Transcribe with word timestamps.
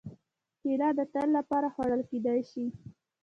کېله 0.61 0.89
د 0.97 0.99
تل 1.13 1.27
لپاره 1.37 1.67
خوړل 1.73 2.01
کېدای 2.11 2.39
شي. 2.51 2.65